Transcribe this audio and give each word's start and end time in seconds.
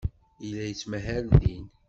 Yella 0.41 0.63
yettmahal 0.67 1.25
din. 1.39 1.65